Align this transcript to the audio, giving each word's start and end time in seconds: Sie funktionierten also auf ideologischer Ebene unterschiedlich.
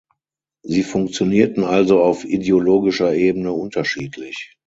Sie 0.63 0.81
funktionierten 0.81 1.63
also 1.63 2.01
auf 2.01 2.25
ideologischer 2.25 3.13
Ebene 3.13 3.51
unterschiedlich. 3.51 4.55